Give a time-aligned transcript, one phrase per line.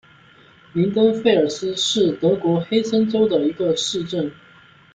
[0.73, 4.31] 林登费尔斯是德国黑森州的一个市镇。